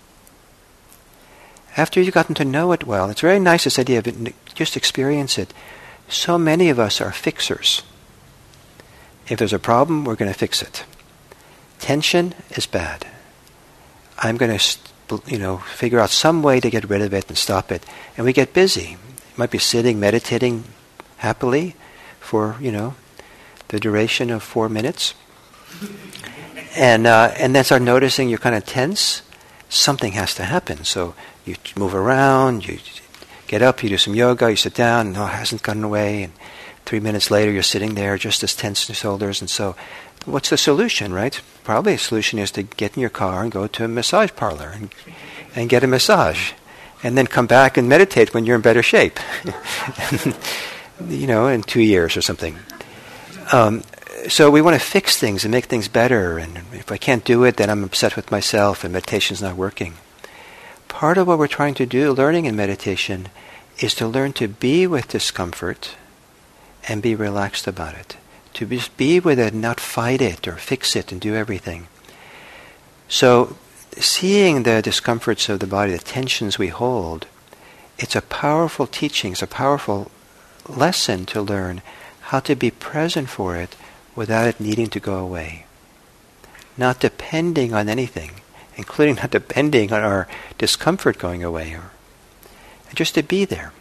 [1.77, 4.77] after you've gotten to know it well, it's very nice this idea of it, just
[4.77, 5.53] experience it.
[6.09, 7.83] So many of us are fixers.
[9.29, 10.85] If there's a problem, we're going to fix it.
[11.79, 13.07] Tension is bad.
[14.19, 17.37] I'm going to, you know, figure out some way to get rid of it and
[17.37, 17.85] stop it.
[18.17, 18.91] And we get busy.
[18.91, 20.65] You might be sitting, meditating
[21.19, 21.75] happily
[22.21, 22.95] for, you know,
[23.69, 25.15] the duration of four minutes.
[26.77, 29.23] And, uh, and then start noticing you're kind of tense.
[29.69, 30.85] Something has to happen.
[30.85, 32.79] So you move around, you
[33.47, 36.33] get up, you do some yoga, you sit down, no, it hasn't gotten away, and
[36.85, 39.41] three minutes later you're sitting there just as tense your shoulders.
[39.41, 39.77] And so,
[40.25, 41.41] what's the solution, right?
[41.63, 44.71] Probably a solution is to get in your car and go to a massage parlor
[44.75, 44.95] and,
[45.55, 46.53] and get a massage,
[47.03, 49.19] and then come back and meditate when you're in better shape.
[51.09, 52.57] you know, in two years or something.
[53.53, 53.83] Um,
[54.29, 57.45] so we want to fix things and make things better, and if I can't do
[57.45, 59.95] it, then I'm upset with myself, and meditation's not working
[60.95, 63.27] part of what we're trying to do, learning in meditation,
[63.81, 65.97] is to learn to be with discomfort
[66.89, 68.17] and be relaxed about it.
[68.55, 71.89] To just be with it, not fight it or fix it and do everything.
[73.09, 73.57] So,
[73.97, 77.27] seeing the discomforts of the body, the tensions we hold,
[77.99, 80.11] it's a powerful teaching, it's a powerful
[80.69, 81.83] lesson to learn
[82.31, 83.77] how to be present for it
[84.17, 85.67] without it needing to go away.
[86.77, 88.41] Not depending on anything
[88.77, 91.91] including not depending on our discomfort going away, or
[92.95, 93.73] just to be there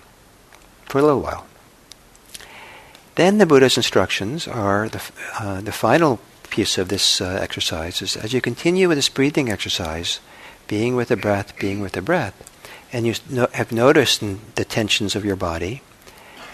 [0.85, 1.45] for a little while.
[3.15, 5.01] Then the Buddha's instructions are the,
[5.39, 9.49] uh, the final piece of this uh, exercise is as you continue with this breathing
[9.49, 10.19] exercise,
[10.67, 12.35] being with the breath, being with the breath,
[12.91, 14.21] and you no- have noticed
[14.55, 15.81] the tensions of your body,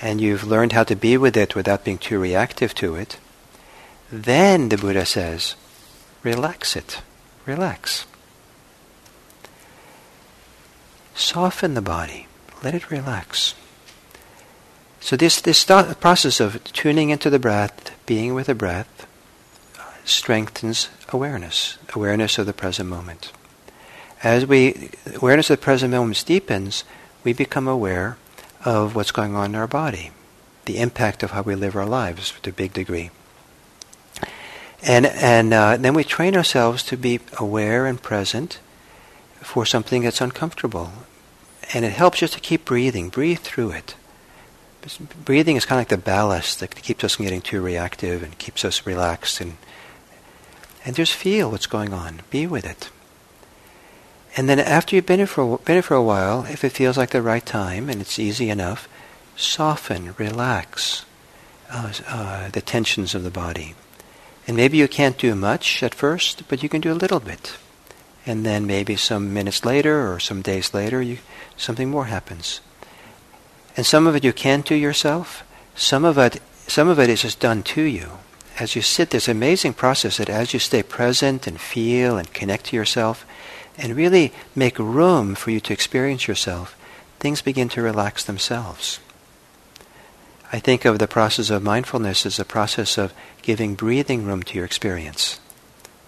[0.01, 3.17] and you've learned how to be with it without being too reactive to it,
[4.11, 5.55] then the Buddha says,
[6.23, 7.01] relax it.
[7.45, 8.05] Relax.
[11.13, 12.27] Soften the body.
[12.63, 13.53] Let it relax.
[14.99, 19.07] So this, this process of tuning into the breath, being with the breath,
[20.03, 23.31] strengthens awareness, awareness of the present moment.
[24.23, 26.83] As we awareness of the present moment deepens,
[27.23, 28.17] we become aware
[28.65, 30.11] of what's going on in our body,
[30.65, 33.11] the impact of how we live our lives to a big degree.
[34.81, 38.59] And, and uh, then we train ourselves to be aware and present
[39.41, 40.91] for something that's uncomfortable.
[41.73, 43.95] And it helps just to keep breathing, breathe through it.
[45.25, 48.37] Breathing is kind of like the ballast that keeps us from getting too reactive and
[48.37, 49.57] keeps us relaxed and
[50.85, 52.21] and just feel what's going on.
[52.29, 52.89] Be with it.
[54.37, 57.09] And then after you've been for, been here for a while, if it feels like
[57.09, 58.87] the right time and it's easy enough,
[59.35, 61.05] soften, relax
[61.69, 63.75] uh, uh, the tensions of the body.
[64.47, 67.57] And maybe you can't do much at first, but you can do a little bit.
[68.25, 71.19] And then maybe some minutes later or some days later, you,
[71.57, 72.61] something more happens.
[73.79, 75.41] And some of it you can't do yourself.
[75.73, 78.09] Some of it, some of it is just done to you.
[78.59, 82.65] As you sit, this amazing process that as you stay present and feel and connect
[82.65, 83.25] to yourself,
[83.77, 86.75] and really make room for you to experience yourself,
[87.21, 88.99] things begin to relax themselves.
[90.51, 93.13] I think of the process of mindfulness as a process of
[93.43, 95.39] giving breathing room to your experience.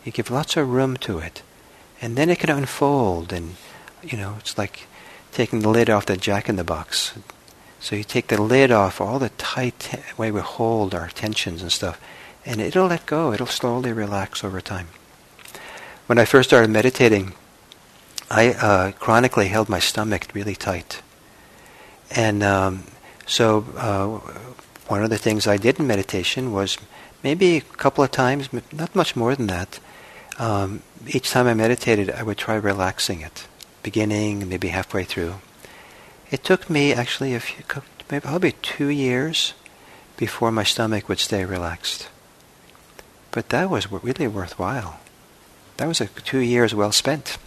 [0.04, 1.42] You give lots of room to it,
[2.02, 3.56] and then it can unfold, and
[4.04, 4.88] you know, it's like
[5.32, 7.14] taking the lid off the jack in the box.
[7.82, 11.72] So you take the lid off all the tight way we hold our tensions and
[11.72, 12.00] stuff,
[12.46, 13.34] and it'll let go.
[13.34, 14.88] It'll slowly relax over time.
[16.06, 17.34] When I first started meditating,
[18.30, 21.02] I uh, chronically held my stomach really tight.
[22.12, 22.84] And um,
[23.26, 24.20] so uh,
[24.88, 26.78] one of the things I did in meditation was
[27.24, 29.80] maybe a couple of times, not much more than that.
[30.38, 33.48] Um, each time I meditated, I would try relaxing it,
[33.82, 35.36] beginning, maybe halfway through.
[36.32, 37.64] It took me actually a few,
[38.10, 39.54] maybe probably two years
[40.16, 42.08] before my stomach would stay relaxed.
[43.32, 45.00] But that was really worthwhile.
[45.78, 47.38] That was a two years well spent.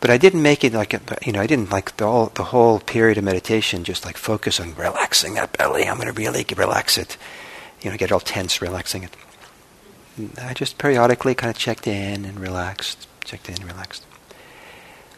[0.00, 2.44] But I didn't make it like, uh, you know, I didn't like the whole, the
[2.44, 5.88] whole period of meditation just like focus on relaxing that belly.
[5.88, 7.16] I'm going to really relax it.
[7.82, 9.16] You know, get all tense, relaxing it.
[10.40, 14.04] I just periodically kind of checked in and relaxed, checked in and relaxed.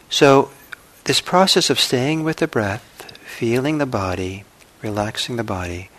[0.09, 0.51] So,
[1.11, 4.45] this process of staying with the breath, feeling the body,
[4.81, 5.91] relaxing the body,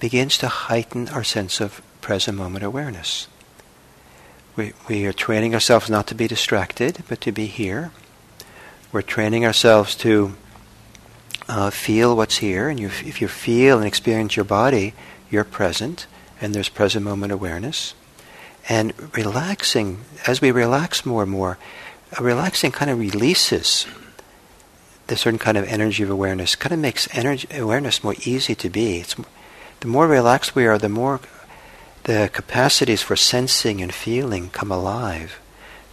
[0.00, 3.28] begins to heighten our sense of present moment awareness.
[4.56, 7.90] We, we are training ourselves not to be distracted, but to be here
[8.90, 10.34] we're training ourselves to
[11.46, 14.94] uh, feel what's here, and you, if you feel and experience your body,
[15.30, 16.06] you're present,
[16.40, 17.92] and there's present moment awareness.
[18.66, 21.58] And relaxing, as we relax more and more,
[22.18, 23.86] relaxing kind of releases
[25.06, 26.56] the certain kind of energy of awareness.
[26.56, 29.00] Kind of makes energy awareness more easy to be.
[29.00, 29.16] It's,
[29.80, 31.20] the more relaxed we are, the more
[32.04, 35.40] the capacities for sensing and feeling come alive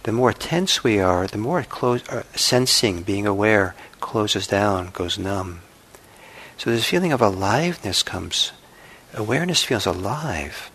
[0.04, 5.18] the more tense we are, the more close, uh, sensing, being aware, closes down, goes
[5.18, 5.60] numb.
[6.58, 8.52] So this feeling of aliveness comes.
[9.14, 10.70] Awareness feels alive.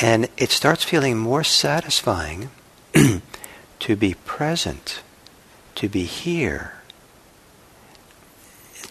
[0.00, 2.50] And it starts feeling more satisfying
[3.80, 5.02] to be present,
[5.76, 6.74] to be here,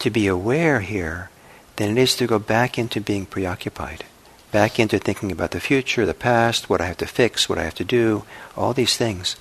[0.00, 1.30] to be aware here,
[1.76, 4.04] than it is to go back into being preoccupied
[4.50, 7.64] back into thinking about the future, the past, what I have to fix, what I
[7.64, 8.24] have to do,
[8.56, 9.36] all these things.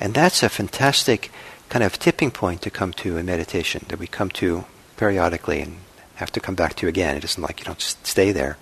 [0.00, 1.30] And that's a fantastic
[1.68, 4.64] kind of tipping point to come to in meditation that we come to
[4.96, 5.76] periodically and
[6.16, 7.16] have to come back to again.
[7.16, 8.56] It isn't like you don't stay there.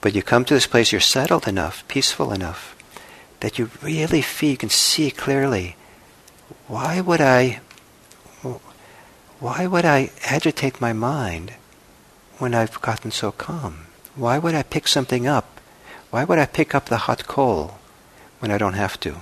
[0.00, 2.76] But you come to this place, you're settled enough, peaceful enough,
[3.40, 5.76] that you really feel, you can see clearly,
[6.68, 7.60] why would I,
[9.38, 11.52] why would I agitate my mind
[12.38, 13.86] when I've gotten so calm?
[14.14, 15.60] Why would I pick something up?
[16.10, 17.78] Why would I pick up the hot coal
[18.38, 19.16] when I don't have to?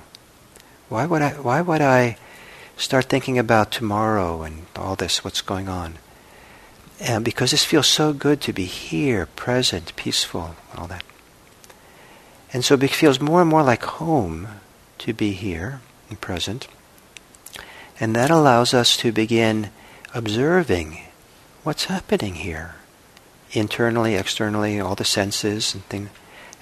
[0.87, 2.17] Why would I, why would I
[2.77, 5.95] start thinking about tomorrow and all this, what's going on?
[6.99, 11.03] And because this feels so good to be here, present, peaceful, all that.
[12.53, 14.47] And so it feels more and more like home
[14.99, 16.67] to be here and present.
[17.99, 19.71] And that allows us to begin
[20.15, 21.01] observing
[21.63, 22.75] what's happening here
[23.51, 26.09] internally, externally, all the senses and things.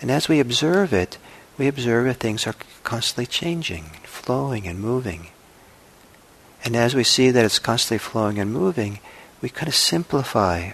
[0.01, 1.20] And as we observe it,
[1.58, 5.28] we observe that things are constantly changing, flowing, and moving.
[6.66, 8.99] And as we see that it's constantly flowing and moving,
[9.39, 10.72] we kind of simplify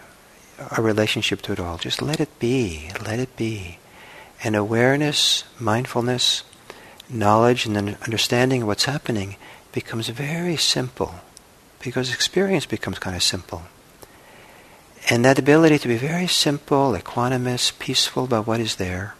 [0.72, 1.78] our relationship to it all.
[1.78, 3.78] Just let it be, let it be.
[4.42, 6.44] And awareness, mindfulness,
[7.10, 9.36] knowledge, and then understanding of what's happening
[9.74, 11.16] becomes very simple
[11.80, 13.64] because experience becomes kind of simple.
[15.10, 19.16] And that ability to be very simple, equanimous, peaceful about what is there,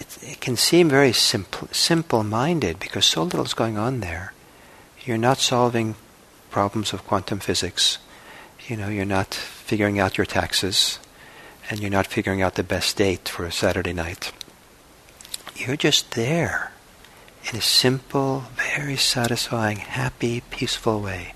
[0.00, 4.32] it, it can seem very simple, simple-minded because so little is going on there.
[5.04, 5.96] You're not solving
[6.50, 7.98] problems of quantum physics.
[8.68, 10.98] You know, you're not figuring out your taxes,
[11.68, 14.32] and you're not figuring out the best date for a Saturday night.
[15.56, 16.72] You're just there
[17.50, 21.34] in a simple, very satisfying, happy, peaceful way.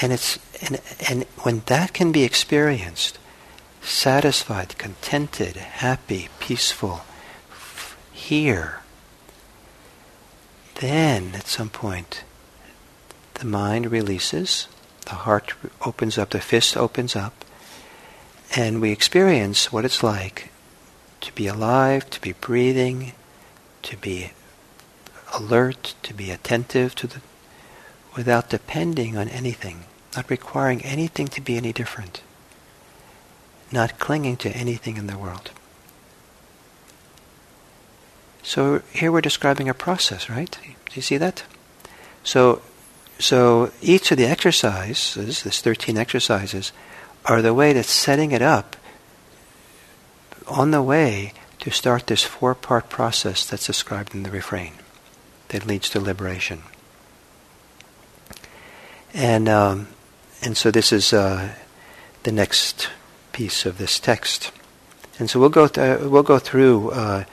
[0.00, 3.18] And it's and, and when that can be experienced,
[3.82, 7.02] satisfied, contented, happy, peaceful,
[7.50, 8.80] f- here,
[10.76, 12.24] then at some point
[13.34, 14.68] the mind releases,
[15.06, 15.54] the heart
[15.84, 17.44] opens up, the fist opens up,
[18.54, 20.50] and we experience what it's like
[21.20, 23.12] to be alive, to be breathing,
[23.82, 24.32] to be
[25.34, 27.20] alert, to be attentive to the
[28.16, 29.84] without depending on anything,
[30.16, 32.22] not requiring anything to be any different,
[33.70, 35.50] not clinging to anything in the world.
[38.42, 40.50] So here we're describing a process, right?
[40.50, 41.44] Do you see that?
[42.24, 42.62] So,
[43.18, 45.14] so each of the exercises,
[45.44, 46.72] this 13 exercises,
[47.26, 48.76] are the way that's setting it up
[50.48, 54.72] on the way to start this four-part process that's described in the refrain
[55.50, 56.62] that leads to liberation.
[59.12, 59.88] And um,
[60.42, 61.54] and so this is uh,
[62.22, 62.88] the next
[63.32, 64.52] piece of this text.
[65.18, 67.24] And so we'll go th- we'll go through uh,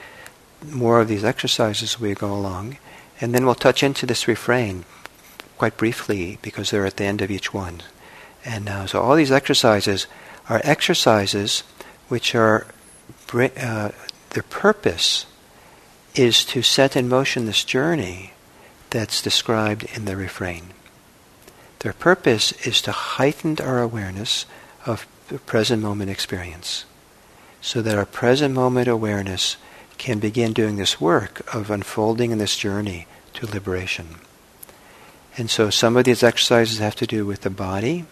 [0.64, 2.78] more of these exercises as we go along,
[3.20, 4.84] and then we'll touch into this refrain
[5.56, 7.82] quite briefly because they're at the end of each one.
[8.44, 10.06] And uh, so all these exercises
[10.48, 11.62] are exercises
[12.08, 12.66] which are
[13.32, 13.90] uh,
[14.30, 15.26] their purpose
[16.18, 18.32] is to set in motion this journey
[18.90, 20.70] that's described in the refrain.
[21.80, 24.44] Their purpose is to heighten our awareness
[24.84, 26.84] of the present moment experience
[27.60, 29.56] so that our present moment awareness
[29.96, 34.16] can begin doing this work of unfolding in this journey to liberation.
[35.36, 38.06] And so some of these exercises have to do with the body,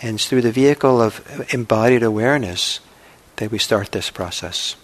[0.00, 2.80] and it's through the vehicle of embodied awareness
[3.36, 4.76] that we start this process.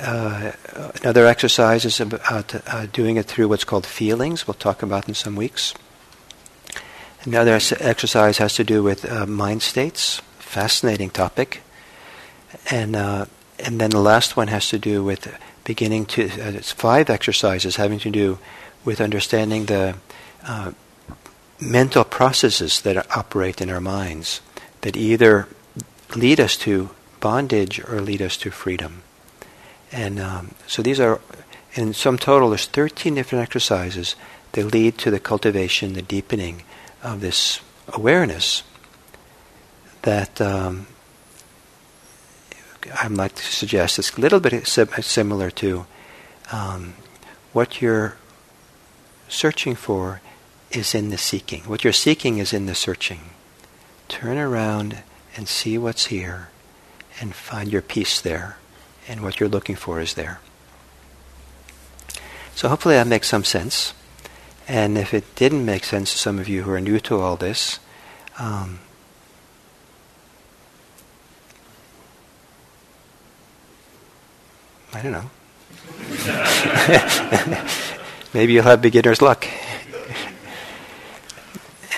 [0.00, 0.52] Uh,
[1.02, 4.46] another exercise is about uh, doing it through what's called feelings.
[4.46, 5.74] We'll talk about in some weeks.
[7.24, 10.20] Another exercise has to do with uh, mind states.
[10.38, 11.62] Fascinating topic.
[12.70, 13.26] And uh,
[13.60, 15.32] and then the last one has to do with
[15.64, 16.24] beginning to.
[16.24, 18.38] Uh, it's five exercises having to do
[18.84, 19.94] with understanding the
[20.44, 20.72] uh,
[21.60, 24.40] mental processes that operate in our minds
[24.80, 25.46] that either
[26.16, 26.90] lead us to
[27.20, 29.01] bondage or lead us to freedom.
[29.92, 31.20] And um, so these are,
[31.74, 34.16] in sum total, there's 13 different exercises
[34.52, 36.62] that lead to the cultivation, the deepening
[37.02, 38.62] of this awareness
[40.02, 40.86] that um,
[43.00, 45.86] I'd like to suggest is a little bit similar to
[46.50, 46.94] um,
[47.52, 48.16] what you're
[49.28, 50.20] searching for
[50.70, 51.62] is in the seeking.
[51.62, 53.20] What you're seeking is in the searching.
[54.08, 55.02] Turn around
[55.36, 56.48] and see what's here
[57.20, 58.56] and find your peace there
[59.08, 60.40] and what you're looking for is there.
[62.54, 63.94] So hopefully that makes some sense.
[64.68, 67.36] And if it didn't make sense to some of you who are new to all
[67.36, 67.78] this,
[68.38, 68.78] um,
[74.94, 75.30] I don't know.
[78.34, 79.46] Maybe you'll have beginner's luck.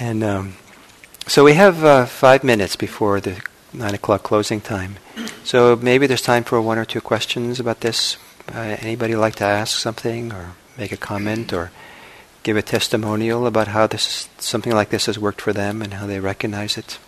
[0.00, 0.56] and um,
[1.26, 3.42] so we have uh, five minutes before the
[3.72, 4.96] nine o'clock closing time.
[5.44, 8.16] So maybe there's time for one or two questions about this.
[8.52, 11.70] Uh, anybody like to ask something or make a comment or
[12.42, 16.06] give a testimonial about how this something like this has worked for them and how
[16.06, 16.98] they recognize it?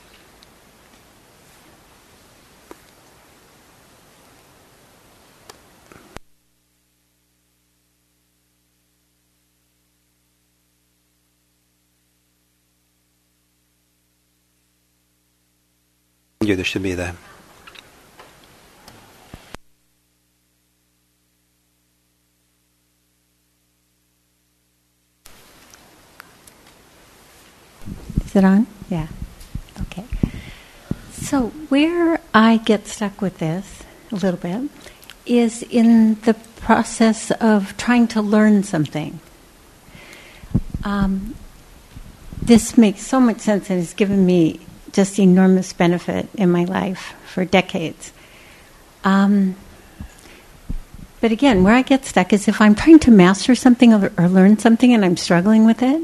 [16.41, 17.17] There should be that.
[28.37, 28.67] It on?
[28.91, 29.09] Yeah.
[29.83, 30.05] Okay.
[31.13, 33.83] So, where I get stuck with this
[34.13, 34.71] a little bit
[35.25, 39.21] is in the process of trying to learn something.
[40.85, 41.35] um,
[42.41, 44.61] this makes so much sense and has given me
[44.93, 48.13] just enormous benefit in my life for decades.
[49.03, 49.57] Um,
[51.21, 54.29] but again, where I get stuck is if I'm trying to master something or, or
[54.29, 56.03] learn something and I'm struggling with it,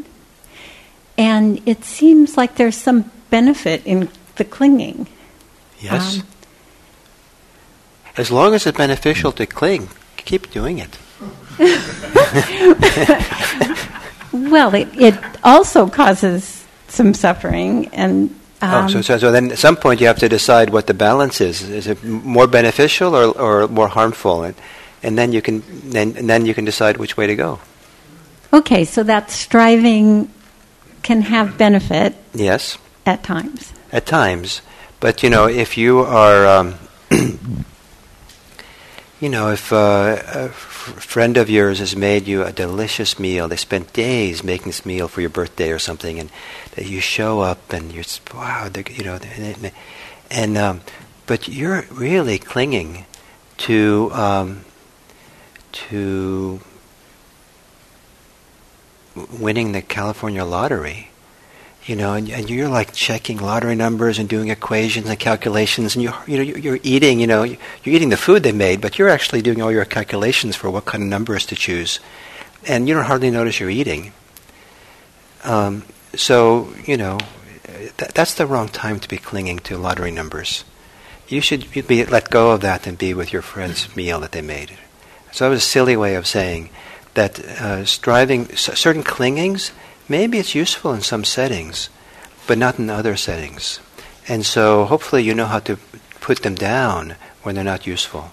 [1.16, 5.06] and it seems like there's some benefit in the clinging.
[5.80, 6.20] Yes.
[6.20, 6.26] Um,
[8.16, 10.98] as long as it's beneficial to cling, keep doing it.
[14.32, 19.58] well, it, it also causes some suffering, and um, oh, so, so, so then at
[19.58, 21.62] some point you have to decide what the balance is.
[21.62, 24.44] Is it more beneficial or, or more harmful?
[24.44, 24.54] And,
[25.02, 27.60] and then you can then and then you can decide which way to go.
[28.52, 30.30] Okay, so that striving
[31.02, 32.14] can have benefit.
[32.34, 32.78] Yes.
[33.04, 33.72] At times.
[33.90, 34.62] At times,
[35.00, 36.74] but you know, if you are, um,
[37.10, 37.38] you
[39.28, 43.56] know, if uh, a f- friend of yours has made you a delicious meal, they
[43.56, 46.30] spent days making this meal for your birthday or something, and
[46.76, 49.18] that you show up and you're wow, you know,
[50.30, 50.80] and um,
[51.26, 53.04] but you're really clinging
[53.58, 54.64] to um,
[55.72, 56.60] to
[59.14, 61.08] winning the California lottery.
[61.84, 66.02] You know, and, and, you're like checking lottery numbers and doing equations and calculations, and
[66.04, 67.18] you you know you're eating.
[67.18, 70.54] You know, you're eating the food they made, but you're actually doing all your calculations
[70.54, 71.98] for what kind of numbers to choose,
[72.68, 74.12] and you don't hardly notice you're eating.
[75.42, 75.82] Um,
[76.14, 77.18] so you know,
[77.66, 80.64] th- that's the wrong time to be clinging to lottery numbers.
[81.26, 84.42] You should be let go of that and be with your friend's meal that they
[84.42, 84.78] made.
[85.32, 86.70] So that was a silly way of saying
[87.14, 89.72] that uh, striving, certain clingings,
[90.08, 91.88] maybe it's useful in some settings,
[92.46, 93.80] but not in other settings.
[94.28, 95.78] And so hopefully you know how to
[96.20, 98.30] put them down when they're not useful.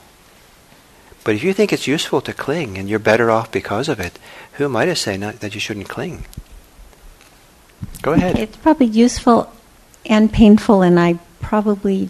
[1.23, 4.17] But if you think it's useful to cling and you're better off because of it,
[4.53, 6.25] who am I to say not, that you shouldn't cling?
[8.01, 8.37] Go ahead.
[8.37, 9.51] It's probably useful
[10.05, 12.09] and painful, and I probably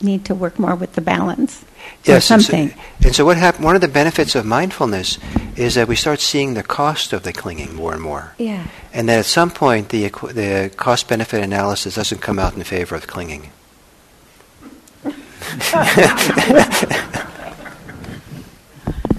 [0.00, 1.64] need to work more with the balance.
[2.04, 2.70] Yes, something.
[2.70, 3.64] And so, and so what happened?
[3.64, 5.18] One of the benefits of mindfulness
[5.56, 8.34] is that we start seeing the cost of the clinging more and more.
[8.38, 8.66] Yeah.
[8.92, 12.94] And that at some point the the cost benefit analysis doesn't come out in favor
[12.94, 13.50] of clinging.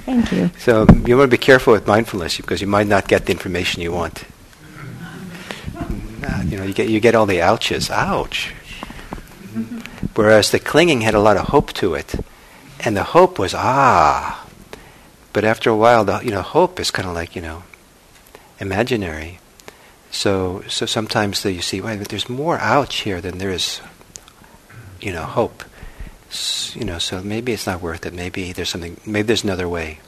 [0.06, 0.52] Thank you.
[0.58, 3.82] So you want to be careful with mindfulness because you might not get the information
[3.82, 4.24] you want.
[6.46, 7.90] You know, you get you get all the ouches.
[7.90, 8.54] Ouch.
[10.18, 12.16] Whereas the clinging had a lot of hope to it
[12.80, 14.46] and the hope was ah.
[15.32, 17.62] But after a while, the you know hope is kind of like you know
[18.60, 19.38] imaginary.
[20.10, 23.80] So so sometimes the, you see, wait, but there's more ouch here than there is,
[25.00, 25.64] you know, hope.
[26.74, 28.14] you know, so maybe it's not worth it.
[28.14, 29.00] Maybe there's something.
[29.06, 30.00] Maybe there's another way.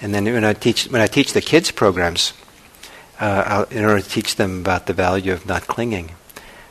[0.00, 2.34] And then when I teach when I teach the kids programs,
[3.18, 6.12] uh, in order to teach them about the value of not clinging,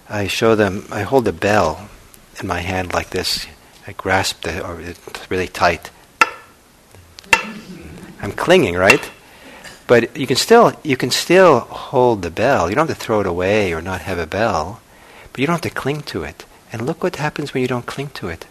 [0.09, 0.85] I show them.
[0.91, 1.87] I hold a bell
[2.39, 3.45] in my hand like this.
[3.85, 5.91] I grasp it, or it's really tight.
[8.21, 9.11] I'm clinging, right?
[9.85, 12.69] But you can still you can still hold the bell.
[12.69, 14.81] You don't have to throw it away or not have a bell,
[15.31, 16.45] but you don't have to cling to it.
[16.71, 18.45] And look what happens when you don't cling to it.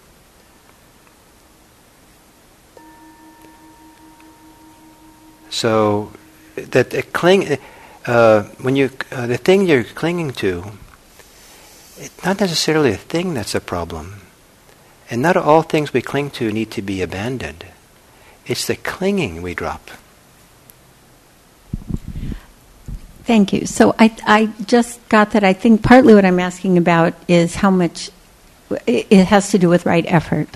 [5.51, 6.13] So
[6.57, 7.59] that cling,
[8.07, 10.73] uh, when you uh, the thing you're clinging to
[11.99, 14.21] it's not necessarily a thing that's a problem.
[15.11, 17.65] And not all things we cling to need to be abandoned.
[18.47, 19.91] It's the clinging we drop.
[23.25, 23.67] Thank you.
[23.67, 25.45] So I, I just got that.
[25.45, 28.11] I think partly what I'm asking about is how much
[28.87, 30.49] it has to do with right effort.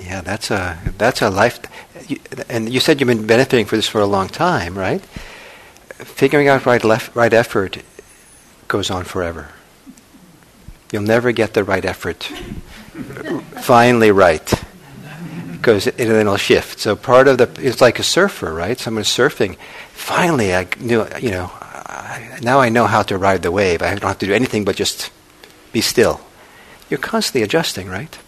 [0.00, 1.60] Yeah, that's a that's a life.
[2.48, 5.00] And you said you've been benefiting for this for a long time, right?
[5.90, 7.78] Figuring out right left, right effort
[8.68, 9.48] goes on forever.
[10.92, 12.30] You'll never get the right effort
[13.60, 14.64] finally right
[15.52, 16.78] because it, then it'll shift.
[16.78, 18.78] So part of the it's like a surfer, right?
[18.78, 19.56] Someone's surfing.
[19.92, 21.50] Finally, I knew you know.
[21.60, 23.82] I, now I know how to ride the wave.
[23.82, 25.10] I don't have to do anything but just
[25.72, 26.20] be still.
[26.88, 28.18] You're constantly adjusting, right?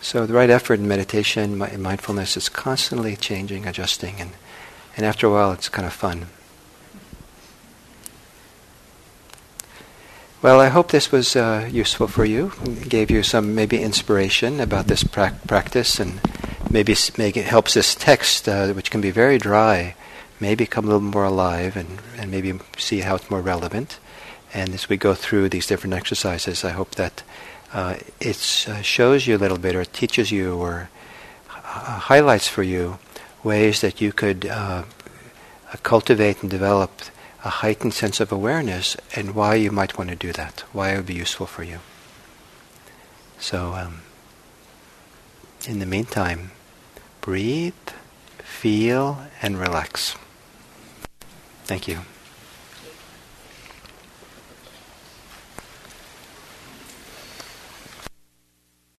[0.00, 4.30] So the right effort in meditation, in mindfulness, is constantly changing, adjusting, and
[4.96, 6.28] and after a while, it's kind of fun.
[10.42, 12.52] Well, I hope this was uh, useful for you.
[12.88, 16.18] Gave you some maybe inspiration about this pra- practice, and
[16.70, 19.96] maybe make it helps this text, uh, which can be very dry,
[20.40, 23.98] maybe come a little more alive, and, and maybe see how it's more relevant.
[24.54, 27.22] And as we go through these different exercises, I hope that
[27.74, 30.88] uh, it uh, shows you a little bit, or teaches you, or
[31.54, 32.98] uh, highlights for you
[33.44, 34.84] ways that you could uh,
[35.82, 36.90] cultivate and develop
[37.44, 40.96] a heightened sense of awareness and why you might want to do that, why it
[40.96, 41.78] would be useful for you.
[43.38, 44.02] So, um,
[45.66, 46.50] in the meantime,
[47.20, 47.74] breathe,
[48.38, 50.16] feel, and relax.
[51.64, 52.00] Thank you.